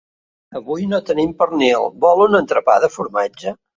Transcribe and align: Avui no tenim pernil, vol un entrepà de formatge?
Avui 0.59 0.87
no 0.93 0.99
tenim 1.09 1.35
pernil, 1.43 1.85
vol 2.07 2.25
un 2.27 2.39
entrepà 2.41 2.79
de 2.87 2.91
formatge? 2.99 3.59